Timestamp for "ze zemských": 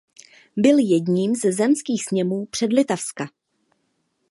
1.35-2.05